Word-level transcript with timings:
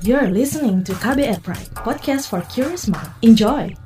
You're 0.00 0.32
listening 0.32 0.80
to 0.88 0.96
KBR 0.96 1.44
Pride, 1.44 1.76
podcast 1.76 2.32
for 2.32 2.40
curious 2.48 2.88
mind. 2.88 3.12
Enjoy! 3.20 3.76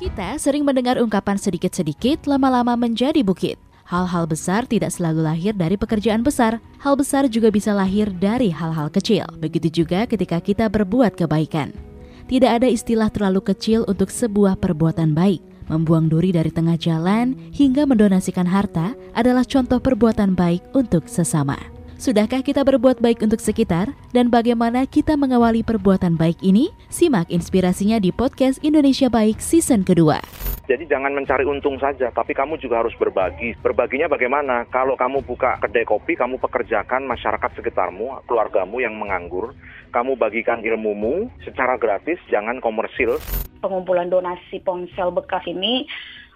Kita 0.00 0.40
sering 0.40 0.64
mendengar 0.64 0.96
ungkapan 0.96 1.36
sedikit-sedikit 1.36 2.24
lama-lama 2.24 2.72
menjadi 2.80 3.20
bukit. 3.20 3.60
Hal-hal 3.84 4.24
besar 4.24 4.64
tidak 4.64 4.96
selalu 4.96 5.20
lahir 5.28 5.52
dari 5.52 5.76
pekerjaan 5.76 6.24
besar. 6.24 6.64
Hal 6.80 6.96
besar 6.96 7.28
juga 7.28 7.52
bisa 7.52 7.76
lahir 7.76 8.08
dari 8.08 8.48
hal-hal 8.48 8.88
kecil. 8.88 9.28
Begitu 9.36 9.84
juga 9.84 10.08
ketika 10.08 10.40
kita 10.40 10.72
berbuat 10.72 11.12
kebaikan. 11.12 11.76
Tidak 12.24 12.48
ada 12.48 12.64
istilah 12.64 13.12
terlalu 13.12 13.44
kecil 13.44 13.84
untuk 13.84 14.08
sebuah 14.08 14.56
perbuatan 14.56 15.12
baik. 15.12 15.44
Membuang 15.70 16.10
duri 16.10 16.34
dari 16.34 16.50
tengah 16.50 16.74
jalan 16.74 17.38
hingga 17.54 17.86
mendonasikan 17.86 18.42
harta 18.42 18.98
adalah 19.14 19.46
contoh 19.46 19.78
perbuatan 19.78 20.34
baik 20.34 20.66
untuk 20.74 21.06
sesama. 21.06 21.54
Sudahkah 21.94 22.42
kita 22.42 22.66
berbuat 22.66 22.98
baik 22.98 23.22
untuk 23.22 23.38
sekitar? 23.38 23.94
Dan 24.10 24.34
bagaimana 24.34 24.82
kita 24.88 25.14
mengawali 25.14 25.62
perbuatan 25.62 26.18
baik 26.18 26.42
ini? 26.42 26.74
Simak 26.90 27.30
inspirasinya 27.30 28.02
di 28.02 28.10
podcast 28.10 28.58
Indonesia 28.66 29.06
Baik 29.06 29.38
season 29.38 29.86
kedua. 29.86 30.18
Jadi 30.66 30.86
jangan 30.86 31.14
mencari 31.14 31.42
untung 31.46 31.78
saja, 31.82 32.10
tapi 32.14 32.30
kamu 32.34 32.58
juga 32.58 32.82
harus 32.82 32.94
berbagi. 32.94 33.58
Berbaginya 33.58 34.10
bagaimana? 34.10 34.66
Kalau 34.70 34.94
kamu 34.94 35.22
buka 35.22 35.58
kedai 35.58 35.82
kopi, 35.82 36.14
kamu 36.14 36.38
pekerjakan 36.38 37.06
masyarakat 37.10 37.50
sekitarmu, 37.58 38.22
keluargamu 38.26 38.78
yang 38.82 38.94
menganggur. 38.94 39.54
Kamu 39.90 40.14
bagikan 40.14 40.62
ilmumu 40.62 41.30
secara 41.42 41.74
gratis, 41.74 42.22
jangan 42.30 42.62
komersil. 42.62 43.18
Pengumpulan 43.60 44.08
donasi 44.08 44.60
ponsel 44.64 45.12
bekas 45.12 45.44
ini 45.44 45.84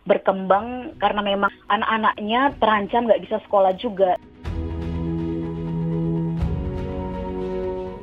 berkembang 0.05 0.97
karena 1.01 1.25
memang 1.25 1.51
anak-anaknya 1.73 2.53
terancam 2.61 3.09
nggak 3.09 3.25
bisa 3.25 3.41
sekolah 3.49 3.73
juga. 3.81 4.21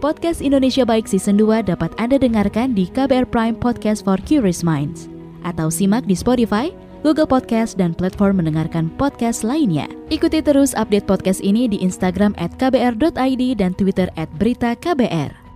Podcast 0.02 0.42
Indonesia 0.42 0.82
Baik 0.82 1.06
Season 1.06 1.38
2 1.38 1.62
dapat 1.70 1.94
Anda 2.02 2.18
dengarkan 2.18 2.74
di 2.74 2.90
KBR 2.90 3.30
Prime 3.30 3.54
Podcast 3.54 4.02
for 4.02 4.18
Curious 4.26 4.66
Minds 4.66 5.06
atau 5.46 5.70
simak 5.70 6.10
di 6.10 6.18
Spotify, 6.18 6.74
Google 7.06 7.30
Podcast, 7.30 7.78
dan 7.78 7.94
platform 7.94 8.42
mendengarkan 8.42 8.90
podcast 8.98 9.46
lainnya. 9.46 9.86
Ikuti 10.10 10.42
terus 10.42 10.74
update 10.74 11.06
podcast 11.06 11.46
ini 11.46 11.70
di 11.70 11.78
Instagram 11.86 12.34
at 12.42 12.50
kbr.id 12.58 13.44
dan 13.62 13.78
Twitter 13.78 14.10
at 14.18 14.30
berita 14.42 14.74
KBR. 14.74 15.51